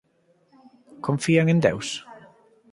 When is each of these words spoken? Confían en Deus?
Confían 1.05 1.47
en 1.49 1.57
Deus? 1.65 1.87